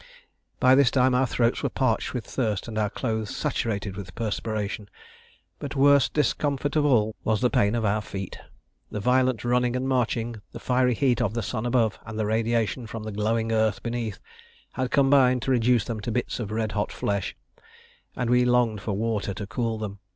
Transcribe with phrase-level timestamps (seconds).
[0.59, 4.89] By this time our throats were parched with thirst and our clothes saturated with perspiration;
[5.59, 8.39] but worst discomfort of all was the pain of our feet.
[8.89, 12.87] The violent running and marching, the fiery heat of the sun above, and the radiation
[12.87, 14.17] from the glowing earth beneath,
[14.71, 17.35] had combined to reduce them to bits of red hot flesh,
[18.15, 19.99] and we longed for water to cool them.